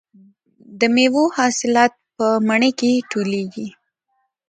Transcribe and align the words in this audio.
د 0.79 0.81
میوو 0.95 1.23
حاصلات 1.37 1.93
په 2.17 2.25
مني 2.47 2.71
کې 2.79 2.91
ټولېږي. 3.11 3.67